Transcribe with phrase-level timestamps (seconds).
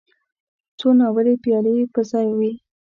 [0.79, 2.51] څو ناولې پيالې په ځای وې.